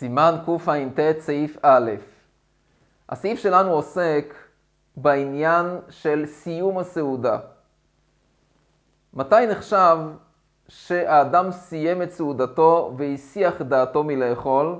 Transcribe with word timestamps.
סימן 0.00 0.34
קע"ט 0.46 1.18
סעיף 1.18 1.56
א'. 1.62 1.90
הסעיף 3.08 3.38
שלנו 3.38 3.70
עוסק 3.70 4.34
בעניין 4.96 5.66
של 5.88 6.26
סיום 6.26 6.78
הסעודה. 6.78 7.38
מתי 9.14 9.46
נחשב 9.50 9.98
שהאדם 10.68 11.50
סיים 11.50 12.02
את 12.02 12.10
סעודתו 12.10 12.94
והסיח 12.96 13.62
דעתו 13.62 14.04
מלאכול? 14.04 14.76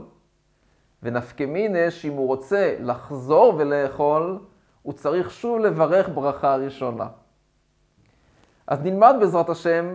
ונפקא 1.02 1.44
מיניה 1.44 1.90
שאם 1.90 2.12
הוא 2.12 2.26
רוצה 2.26 2.76
לחזור 2.80 3.54
ולאכול, 3.58 4.38
הוא 4.82 4.92
צריך 4.92 5.30
שוב 5.30 5.58
לברך 5.58 6.08
ברכה 6.14 6.56
ראשונה. 6.56 7.08
אז 8.66 8.80
נלמד 8.82 9.14
בעזרת 9.20 9.48
השם 9.48 9.94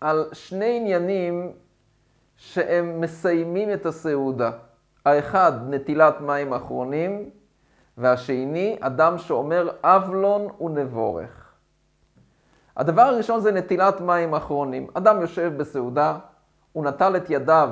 על 0.00 0.28
שני 0.32 0.76
עניינים 0.76 1.52
שהם 2.36 3.00
מסיימים 3.00 3.72
את 3.72 3.86
הסעודה. 3.86 4.50
האחד, 5.06 5.52
נטילת 5.68 6.20
מים 6.20 6.52
אחרונים, 6.52 7.30
והשני, 7.96 8.76
אדם 8.80 9.18
שאומר 9.18 9.68
אבלון 9.82 10.48
ונבורך. 10.60 11.52
הדבר 12.76 13.02
הראשון 13.02 13.40
זה 13.40 13.52
נטילת 13.52 14.00
מים 14.00 14.34
אחרונים. 14.34 14.86
אדם 14.94 15.20
יושב 15.20 15.52
בסעודה, 15.56 16.18
הוא 16.72 16.84
נטל 16.84 17.16
את 17.16 17.30
ידיו, 17.30 17.70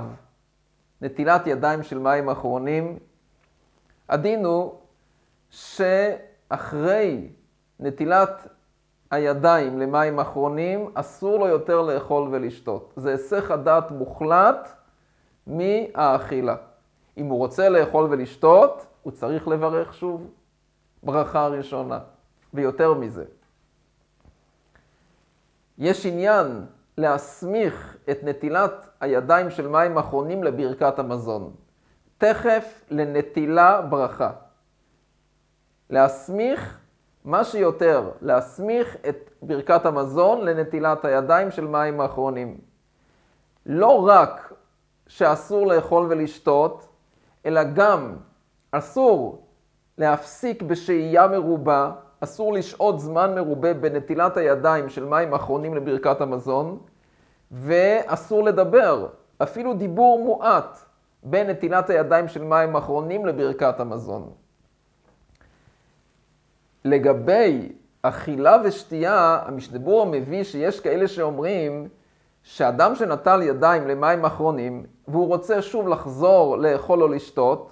נטילת 1.02 1.46
ידיים 1.46 1.82
של 1.82 1.98
מים 1.98 2.28
אחרונים. 2.28 2.98
הדין 4.08 4.44
הוא 4.44 4.74
שאחרי 5.50 7.28
נטילת 7.80 8.48
הידיים 9.10 9.80
למים 9.80 10.20
אחרונים, 10.20 10.90
אסור 10.94 11.38
לו 11.38 11.46
יותר 11.46 11.80
לאכול 11.80 12.28
ולשתות. 12.30 12.92
זה 12.96 13.10
היסח 13.10 13.50
הדעת 13.50 13.90
מוחלט 13.90 14.68
מהאכילה. 15.46 16.56
אם 17.16 17.26
הוא 17.26 17.38
רוצה 17.38 17.68
לאכול 17.68 18.06
ולשתות, 18.10 18.86
הוא 19.02 19.12
צריך 19.12 19.48
לברך 19.48 19.94
שוב 19.94 20.30
ברכה 21.02 21.46
ראשונה, 21.46 21.98
ויותר 22.54 22.94
מזה. 22.94 23.24
יש 25.78 26.06
עניין 26.06 26.66
להסמיך 26.98 27.96
את 28.10 28.18
נטילת 28.22 28.88
הידיים 29.00 29.50
של 29.50 29.68
מים 29.68 29.98
אחרונים 29.98 30.44
לברכת 30.44 30.98
המזון. 30.98 31.54
תכף 32.18 32.82
לנטילה 32.90 33.82
ברכה. 33.82 34.30
להסמיך 35.90 36.78
מה 37.24 37.44
שיותר, 37.44 38.10
להסמיך 38.20 38.96
את 39.08 39.30
ברכת 39.42 39.86
המזון 39.86 40.44
לנטילת 40.44 41.04
הידיים 41.04 41.50
של 41.50 41.66
מים 41.66 42.00
האחרונים. 42.00 42.58
לא 43.66 44.06
רק 44.08 44.52
שאסור 45.06 45.66
לאכול 45.66 46.06
ולשתות, 46.10 46.88
אלא 47.46 47.62
גם 47.64 48.16
אסור 48.72 49.46
להפסיק 49.98 50.62
בשהייה 50.62 51.26
מרובה, 51.26 51.92
אסור 52.20 52.52
לשהות 52.52 53.00
זמן 53.00 53.34
מרובה 53.34 53.74
בנטילת 53.74 54.36
הידיים 54.36 54.88
של 54.88 55.04
מים 55.04 55.34
אחרונים 55.34 55.74
לברכת 55.74 56.20
המזון, 56.20 56.78
ואסור 57.50 58.44
לדבר, 58.44 59.06
אפילו 59.42 59.74
דיבור 59.74 60.24
מועט, 60.24 60.78
בין 61.22 61.50
נטילת 61.50 61.90
הידיים 61.90 62.28
של 62.28 62.44
מים 62.44 62.76
אחרונים 62.76 63.26
לברכת 63.26 63.80
המזון. 63.80 64.30
לגבי 66.84 67.72
אכילה 68.02 68.56
ושתייה, 68.64 69.38
המשנבור 69.46 70.06
מביא 70.06 70.44
שיש 70.44 70.80
כאלה 70.80 71.08
שאומרים 71.08 71.88
שאדם 72.44 72.94
שנטל 72.94 73.42
ידיים 73.42 73.88
למים 73.88 74.24
אחרונים 74.24 74.86
והוא 75.08 75.26
רוצה 75.26 75.62
שוב 75.62 75.88
לחזור 75.88 76.56
לאכול 76.56 77.02
או 77.02 77.08
לשתות, 77.08 77.70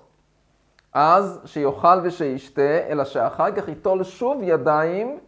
אז 0.92 1.40
שיאכל 1.44 1.98
ושישתה, 2.02 2.78
אלא 2.88 3.04
שאחר 3.04 3.50
כך 3.50 3.68
ייטול 3.68 4.04
שוב 4.04 4.38
ידיים 4.42 5.18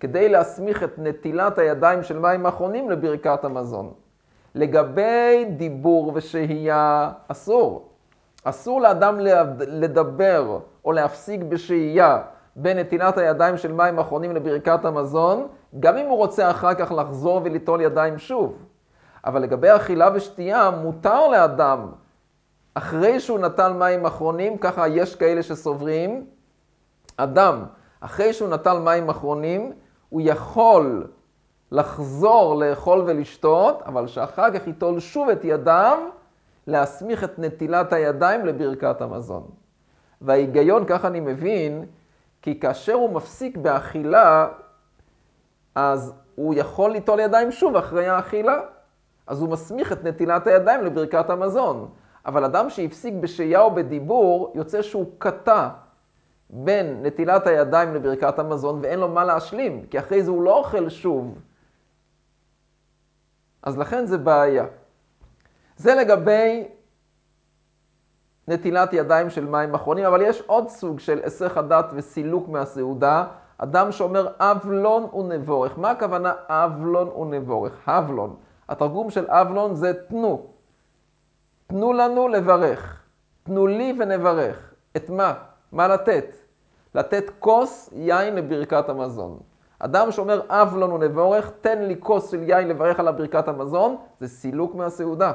כדי 0.00 0.28
להסמיך 0.28 0.82
את 0.82 0.98
נטילת 0.98 1.58
הידיים 1.58 2.02
של 2.02 2.18
מים 2.18 2.46
אחרונים 2.46 2.90
לברכת 2.90 3.44
המזון. 3.44 3.92
לגבי 4.54 5.44
דיבור 5.56 6.12
ושהייה, 6.14 7.10
אסור. 7.28 7.88
אסור 8.44 8.80
לאדם 8.80 9.18
לדבר 9.58 10.58
או 10.84 10.92
להפסיק 10.92 11.42
בשהייה 11.42 12.22
בנטילת 12.56 13.18
הידיים 13.18 13.56
של 13.56 13.72
מים 13.72 13.98
אחרונים 13.98 14.32
לברכת 14.36 14.84
המזון, 14.84 15.46
גם 15.80 15.96
אם 15.96 16.06
הוא 16.06 16.16
רוצה 16.16 16.50
אחר 16.50 16.74
כך 16.74 16.92
לחזור 16.92 17.40
וליטול 17.44 17.80
ידיים 17.80 18.18
שוב. 18.18 18.67
אבל 19.28 19.42
לגבי 19.42 19.76
אכילה 19.76 20.08
ושתייה, 20.14 20.70
מותר 20.70 21.28
לאדם, 21.28 21.92
אחרי 22.74 23.20
שהוא 23.20 23.38
נטל 23.38 23.72
מים 23.72 24.06
אחרונים, 24.06 24.58
ככה 24.58 24.88
יש 24.88 25.14
כאלה 25.14 25.42
שסוברים, 25.42 26.26
אדם, 27.16 27.64
אחרי 28.00 28.32
שהוא 28.32 28.48
נטל 28.48 28.78
מים 28.78 29.08
אחרונים, 29.08 29.72
הוא 30.08 30.20
יכול 30.24 31.06
לחזור 31.72 32.56
לאכול 32.56 33.04
ולשתות, 33.06 33.82
אבל 33.82 34.06
שאחר 34.06 34.50
כך 34.50 34.66
ייטול 34.66 35.00
שוב 35.00 35.28
את 35.28 35.44
ידיו, 35.44 35.98
להסמיך 36.66 37.24
את 37.24 37.38
נטילת 37.38 37.92
הידיים 37.92 38.46
לברכת 38.46 39.00
המזון. 39.00 39.50
וההיגיון, 40.20 40.84
ככה 40.86 41.08
אני 41.08 41.20
מבין, 41.20 41.84
כי 42.42 42.60
כאשר 42.60 42.92
הוא 42.92 43.10
מפסיק 43.10 43.56
באכילה, 43.56 44.48
אז 45.74 46.14
הוא 46.34 46.54
יכול 46.54 46.90
ליטול 46.90 47.20
ידיים 47.20 47.52
שוב 47.52 47.76
אחרי 47.76 48.08
האכילה. 48.08 48.60
אז 49.28 49.40
הוא 49.40 49.48
מסמיך 49.48 49.92
את 49.92 50.04
נטילת 50.04 50.46
הידיים 50.46 50.84
לברכת 50.84 51.30
המזון. 51.30 51.88
אבל 52.26 52.44
אדם 52.44 52.70
שהפסיק 52.70 53.14
בשהייה 53.14 53.60
או 53.60 53.74
בדיבור, 53.74 54.52
יוצא 54.54 54.82
שהוא 54.82 55.06
קטע 55.18 55.68
בין 56.50 57.02
נטילת 57.02 57.46
הידיים 57.46 57.94
לברכת 57.94 58.38
המזון 58.38 58.78
ואין 58.82 58.98
לו 58.98 59.08
מה 59.08 59.24
להשלים, 59.24 59.86
כי 59.90 59.98
אחרי 59.98 60.22
זה 60.22 60.30
הוא 60.30 60.42
לא 60.42 60.58
אוכל 60.58 60.88
שוב. 60.88 61.38
אז 63.62 63.78
לכן 63.78 64.06
זה 64.06 64.18
בעיה. 64.18 64.66
זה 65.76 65.94
לגבי 65.94 66.68
נטילת 68.48 68.92
ידיים 68.92 69.30
של 69.30 69.44
מים 69.44 69.74
אחרונים, 69.74 70.04
אבל 70.04 70.22
יש 70.22 70.42
עוד 70.46 70.68
סוג 70.68 71.00
של 71.00 71.20
היסח 71.22 71.56
הדעת 71.56 71.86
וסילוק 71.94 72.48
מהסעודה, 72.48 73.24
אדם 73.58 73.92
שאומר 73.92 74.28
אבלון 74.38 75.02
ונבורך. 75.14 75.78
מה 75.78 75.90
הכוונה 75.90 76.32
אבלון 76.48 77.08
ונבורך? 77.08 77.88
אבלון. 77.88 78.36
התרגום 78.68 79.10
של 79.10 79.24
אבלון 79.28 79.74
זה 79.74 79.92
תנו. 80.08 80.46
תנו 81.66 81.92
לנו 81.92 82.28
לברך. 82.28 83.02
תנו 83.42 83.66
לי 83.66 83.94
ונברך. 83.98 84.74
את 84.96 85.10
מה? 85.10 85.34
מה 85.72 85.88
לתת? 85.88 86.34
לתת 86.94 87.24
כוס 87.38 87.90
יין 87.92 88.34
לברכת 88.34 88.88
המזון. 88.88 89.38
אדם 89.78 90.12
שאומר 90.12 90.40
אבלון 90.48 90.92
ונבורך, 90.92 91.50
תן 91.60 91.82
לי 91.82 91.96
כוס 92.00 92.30
של 92.30 92.42
יין 92.42 92.68
לברך 92.68 93.00
על 93.00 93.10
ברכת 93.10 93.48
המזון, 93.48 93.96
זה 94.20 94.28
סילוק 94.28 94.74
מהסעודה. 94.74 95.32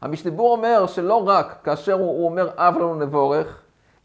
המשדיבור 0.00 0.52
אומר 0.52 0.86
שלא 0.86 1.28
רק 1.28 1.58
כאשר 1.64 1.92
הוא, 1.92 2.26
אומר 2.26 2.50
אב 2.56 2.76
לנו 2.76 3.04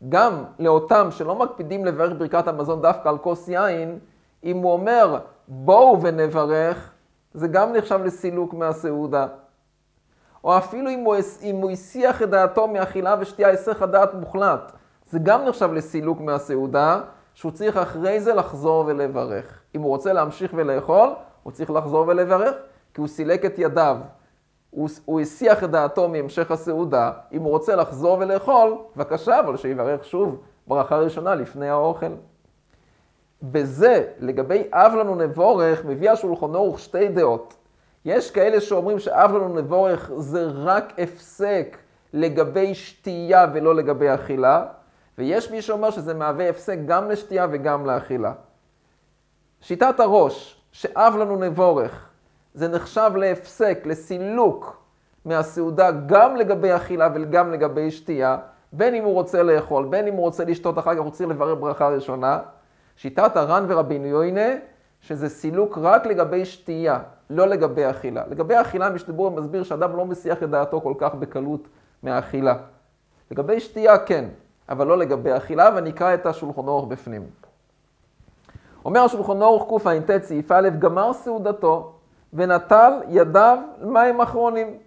גם 0.09 0.43
לאותם 0.59 1.07
שלא 1.11 1.35
מקפידים 1.35 1.85
לברך 1.85 2.13
ברכת 2.17 2.47
המזון 2.47 2.81
דווקא 2.81 3.09
על 3.09 3.17
כוס 3.17 3.47
יין, 3.47 3.99
אם 4.43 4.57
הוא 4.57 4.73
אומר 4.73 5.19
בואו 5.47 6.01
ונברך, 6.01 6.91
זה 7.35 7.47
גם 7.47 7.73
נחשב 7.73 7.99
לסילוק 8.03 8.53
מהסעודה. 8.53 9.27
או 10.43 10.57
אפילו 10.57 10.89
אם 10.89 10.99
הוא, 10.99 11.15
אם 11.41 11.55
הוא 11.55 11.71
הסיח 11.71 12.21
את 12.21 12.29
דעתו 12.29 12.67
מאכילה 12.67 13.15
ושתייה, 13.19 13.47
היסח 13.47 13.81
הדעת 13.81 14.13
מוחלט, 14.13 14.71
זה 15.09 15.19
גם 15.23 15.45
נחשב 15.45 15.71
לסילוק 15.73 16.21
מהסעודה, 16.21 17.01
שהוא 17.33 17.51
צריך 17.51 17.77
אחרי 17.77 18.21
זה 18.21 18.33
לחזור 18.33 18.83
ולברך. 18.87 19.61
אם 19.75 19.81
הוא 19.81 19.89
רוצה 19.89 20.13
להמשיך 20.13 20.51
ולאכול, 20.55 21.09
הוא 21.43 21.51
צריך 21.51 21.71
לחזור 21.71 22.07
ולברך, 22.07 22.55
כי 22.93 23.01
הוא 23.01 23.07
סילק 23.07 23.45
את 23.45 23.59
ידיו. 23.59 23.97
הוא, 24.69 24.89
הוא 25.05 25.19
הסיח 25.19 25.63
את 25.63 25.71
דעתו 25.71 26.09
מהמשך 26.09 26.51
הסעודה, 26.51 27.11
אם 27.31 27.41
הוא 27.41 27.49
רוצה 27.49 27.75
לחזור 27.75 28.17
ולאכול, 28.19 28.77
בבקשה, 28.95 29.39
אבל 29.39 29.57
שיברך 29.57 30.05
שוב 30.05 30.41
ברכה 30.67 30.97
ראשונה 30.97 31.35
לפני 31.35 31.69
האוכל. 31.69 32.11
בזה, 33.51 34.03
לגבי 34.19 34.63
אב 34.71 34.95
לנו 34.95 35.15
נבורך, 35.15 35.85
מביא 35.85 36.11
השולחן 36.11 36.55
ערוך 36.55 36.79
שתי 36.79 37.07
דעות. 37.07 37.55
יש 38.05 38.31
כאלה 38.31 38.61
שאומרים 38.61 38.99
שאב 38.99 39.31
לנו 39.35 39.55
נבורך 39.55 40.11
זה 40.17 40.45
רק 40.45 40.93
הפסק 40.97 41.77
לגבי 42.13 42.75
שתייה 42.75 43.45
ולא 43.53 43.75
לגבי 43.75 44.13
אכילה, 44.13 44.65
ויש 45.17 45.51
מי 45.51 45.61
שאומר 45.61 45.91
שזה 45.91 46.13
מהווה 46.13 46.49
הפסק 46.49 46.77
גם 46.85 47.09
לשתייה 47.09 47.47
וגם 47.51 47.85
לאכילה. 47.85 48.33
שיטת 49.61 49.99
הראש, 49.99 50.61
שאב 50.71 51.15
לנו 51.19 51.35
נבורך, 51.35 52.09
זה 52.53 52.67
נחשב 52.67 53.11
להפסק, 53.15 53.79
לסילוק 53.85 54.83
מהסעודה 55.25 55.91
גם 55.91 56.35
לגבי 56.35 56.75
אכילה 56.75 57.09
וגם 57.15 57.51
לגבי 57.51 57.91
שתייה, 57.91 58.37
בין 58.73 58.95
אם 58.95 59.03
הוא 59.03 59.13
רוצה 59.13 59.43
לאכול, 59.43 59.85
בין 59.85 60.07
אם 60.07 60.13
הוא 60.13 60.21
רוצה 60.21 60.45
לשתות 60.45 60.79
אחר 60.79 60.95
כך, 60.95 61.01
הוא 61.01 61.11
צריך 61.11 61.29
לברר 61.29 61.55
ברכה 61.55 61.89
ראשונה. 61.89 62.39
שיטת 62.95 63.37
הר"ן 63.37 63.65
ורבינו 63.67 64.05
יוינה, 64.05 64.49
שזה 65.01 65.29
סילוק 65.29 65.77
רק 65.81 66.05
לגבי 66.05 66.45
שתייה, 66.45 66.99
לא 67.29 67.47
לגבי 67.47 67.89
אכילה. 67.89 68.23
לגבי 68.29 68.61
אכילה, 68.61 68.89
משתבור 68.89 69.31
מסביר 69.31 69.63
שאדם 69.63 69.97
לא 69.97 70.05
מסיח 70.05 70.43
את 70.43 70.49
דעתו 70.49 70.81
כל 70.81 70.93
כך 70.97 71.15
בקלות 71.15 71.67
מהאכילה. 72.03 72.55
לגבי 73.31 73.59
שתייה 73.59 73.97
כן, 73.97 74.25
אבל 74.69 74.87
לא 74.87 74.97
לגבי 74.97 75.37
אכילה, 75.37 75.69
ונקרא 75.75 76.13
את 76.13 76.25
השולחון 76.25 76.67
אורך 76.67 76.87
בפנים. 76.87 77.23
אומר 78.85 78.99
השולחון 78.99 79.41
אורך 79.41 79.83
קע"ט 79.83 80.23
סעיף 80.23 80.51
א', 80.51 80.69
גמר 80.79 81.13
סעודתו 81.13 81.93
ונטל 82.33 82.91
ידיו 83.07 83.57
מים 83.81 84.21
אחרונים. 84.21 84.77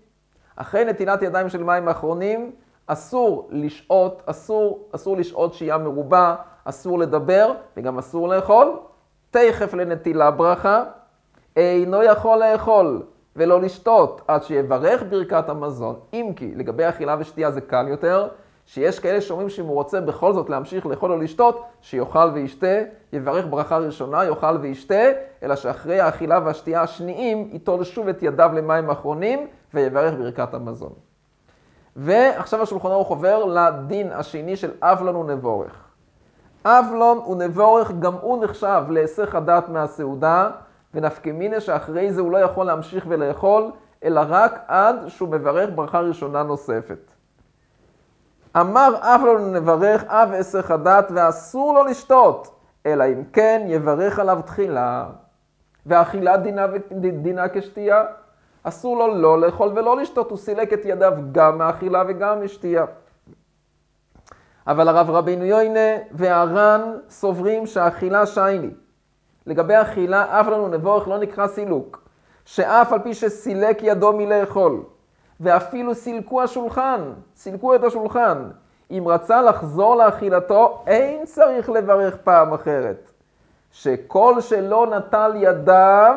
אחרי 0.56 0.84
נטילת 0.84 1.22
ידיים 1.22 1.49
של 1.49 1.62
מים 1.62 1.88
אחרונים, 1.88 2.52
אסור 2.87 3.49
לשהות, 3.50 4.22
אסור, 4.26 4.88
אסור 4.93 5.16
לשהות 5.16 5.55
שהייה 5.55 5.78
מרובה, 5.78 6.37
אסור 6.69 6.99
לדבר 6.99 7.53
וגם 7.76 7.99
אסור 7.99 8.29
לאכול. 8.29 8.76
תכף 9.31 9.75
לנטילה 9.75 10.31
ברכה, 10.31 10.85
אינו 11.56 12.03
יכול 12.03 12.38
לאכול 12.38 13.03
ולא 13.37 13.61
לשתות 13.61 14.20
עד 14.29 14.43
שיברך 14.43 15.03
ברכת 15.09 15.49
המזון. 15.49 15.97
אם 16.12 16.32
כי 16.37 16.55
לגבי 16.55 16.88
אכילה 16.88 17.17
ושתייה 17.19 17.50
זה 17.50 17.61
קל 17.61 17.88
יותר, 17.88 18.29
שיש 18.67 18.99
כאלה 18.99 19.20
שאומרים 19.20 19.49
שאם 19.49 19.65
הוא 19.65 19.75
רוצה 19.75 20.00
בכל 20.00 20.32
זאת 20.32 20.50
להמשיך 20.50 20.87
לאכול 20.87 21.12
או 21.12 21.19
לשתות, 21.19 21.62
שיאכל 21.81 22.31
וישתה, 22.35 22.76
יברך 23.12 23.47
ברכה 23.50 23.79
ראשונה, 23.79 24.25
יאכל 24.25 24.56
וישתה, 24.61 25.03
אלא 25.43 25.56
שאחרי 25.56 26.00
האכילה 26.00 26.41
והשתייה 26.44 26.82
השניים, 26.82 27.49
ייטול 27.53 27.85
שוב 27.85 28.09
את 28.09 28.23
ידיו 28.23 28.50
למים 28.55 28.91
אחרונים, 28.91 29.47
ויברך 29.75 30.15
ברכת 30.19 30.55
המזון. 30.55 30.93
ועכשיו 31.97 32.62
השולחן 32.62 32.88
ערוך 32.88 33.09
עובר 33.09 33.44
לדין 33.44 34.12
השני 34.12 34.56
של 34.56 34.70
אבלון 34.82 35.17
ונבורך. 35.17 35.88
אבלון 36.64 37.19
ונבורך 37.19 37.93
גם 37.99 38.14
הוא 38.14 38.44
נחשב 38.44 38.82
להיסח 38.88 39.34
הדעת 39.34 39.69
מהסעודה, 39.69 40.50
ונפקמינה 40.94 41.60
שאחרי 41.60 42.12
זה 42.12 42.20
הוא 42.20 42.32
לא 42.32 42.38
יכול 42.38 42.66
להמשיך 42.66 43.05
ולאכול, 43.08 43.70
אלא 44.05 44.20
רק 44.28 44.64
עד 44.69 44.96
שהוא 45.08 45.28
מברך 45.28 45.70
ברכה 45.75 46.00
ראשונה 46.00 46.43
נוספת. 46.43 47.10
אמר 48.56 48.94
אף 49.00 49.20
לא 49.25 49.38
נברך 49.40 50.05
אב 50.05 50.32
אסך 50.32 50.70
הדת 50.70 51.10
ואסור 51.14 51.75
לו 51.75 51.84
לשתות, 51.84 52.55
אלא 52.87 53.05
אם 53.05 53.22
כן 53.32 53.62
יברך 53.66 54.19
עליו 54.19 54.40
תחילה. 54.46 55.06
ואכילה 55.87 56.37
דינה, 56.37 56.66
דינה 57.22 57.49
כשתייה. 57.49 58.05
אסור 58.62 58.99
לו 58.99 59.14
לא 59.14 59.40
לאכול 59.40 59.72
ולא 59.76 59.96
לשתות, 59.96 60.31
הוא 60.31 60.38
סילק 60.38 60.72
את 60.72 60.84
ידיו 60.84 61.12
גם 61.32 61.58
מאכילה 61.58 62.02
וגם 62.08 62.44
משתייה. 62.44 62.84
אבל 64.69 64.88
הרב 64.88 65.11
רבינו 65.11 65.44
יוינה 65.44 65.97
והר"ן 66.12 66.97
סוברים 67.11 67.67
שהאכילה 67.67 68.26
שייני. 68.26 68.70
לגבי 69.47 69.75
אכילה, 69.75 70.41
אף 70.41 70.47
לנו 70.47 70.69
נבורך 70.69 71.09
לא 71.09 71.19
נקרא 71.19 71.47
סילוק, 71.47 72.09
שאף 72.44 72.93
על 72.93 72.99
פי 72.99 73.15
שסילק 73.15 73.79
ידו 73.82 74.12
מלאכול. 74.12 74.82
ואפילו 75.41 75.94
סילקו 75.94 76.43
השולחן, 76.43 77.00
סילקו 77.37 77.75
את 77.75 77.85
השולחן. 77.85 78.49
אם 78.91 79.05
רצה 79.06 79.43
לחזור 79.43 79.97
לאכילתו, 79.97 80.82
אין 80.87 81.25
צריך 81.25 81.70
לברך 81.70 82.17
פעם 82.17 82.53
אחרת. 82.53 83.11
שכל 83.73 84.41
שלא 84.41 84.87
נטל 84.87 85.32
ידיו, 85.37 86.15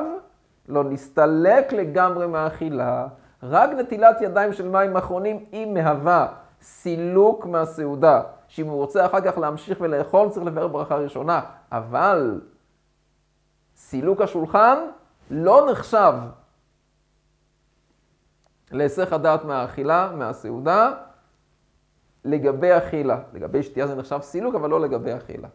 לא 0.69 0.83
נסתלק 0.83 1.73
לגמרי 1.73 2.27
מהאכילה. 2.27 3.07
רק 3.43 3.69
נטילת 3.69 4.21
ידיים 4.21 4.53
של 4.53 4.69
מים 4.69 4.97
אחרונים 4.97 5.43
היא 5.51 5.73
מהווה 5.73 6.27
סילוק 6.61 7.45
מהסעודה. 7.45 8.21
שאם 8.51 8.67
הוא 8.67 8.75
רוצה 8.75 9.05
אחר 9.05 9.21
כך 9.21 9.37
להמשיך 9.37 9.77
ולאכול, 9.81 10.29
צריך 10.29 10.45
לברך 10.45 10.71
ברכה 10.71 10.95
ראשונה. 10.95 11.41
אבל 11.71 12.41
סילוק 13.75 14.21
השולחן 14.21 14.77
לא 15.29 15.71
נחשב 15.71 16.13
להיסח 18.71 19.13
הדעת 19.13 19.43
מהאכילה, 19.45 20.11
מהסעודה, 20.15 20.93
לגבי 22.25 22.77
אכילה. 22.77 23.19
לגבי 23.33 23.63
שתייה 23.63 23.87
זה 23.87 23.95
נחשב 23.95 24.19
סילוק, 24.21 24.55
אבל 24.55 24.69
לא 24.69 24.81
לגבי 24.81 25.15
אכילה. 25.15 25.47